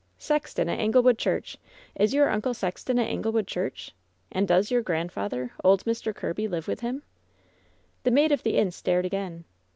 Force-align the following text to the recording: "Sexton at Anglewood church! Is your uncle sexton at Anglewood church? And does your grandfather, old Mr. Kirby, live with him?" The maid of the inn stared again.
"Sexton 0.17 0.67
at 0.67 0.79
Anglewood 0.79 1.19
church! 1.19 1.59
Is 1.93 2.11
your 2.11 2.27
uncle 2.29 2.55
sexton 2.55 2.97
at 2.97 3.07
Anglewood 3.07 3.45
church? 3.45 3.91
And 4.31 4.47
does 4.47 4.71
your 4.71 4.81
grandfather, 4.81 5.51
old 5.63 5.85
Mr. 5.85 6.11
Kirby, 6.11 6.47
live 6.47 6.67
with 6.67 6.79
him?" 6.79 7.03
The 8.03 8.09
maid 8.09 8.31
of 8.31 8.41
the 8.41 8.57
inn 8.57 8.71
stared 8.71 9.05
again. 9.05 9.43